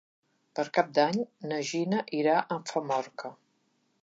[0.59, 1.19] Per Cap d'Any
[1.51, 3.37] na Gina irà a Famorca.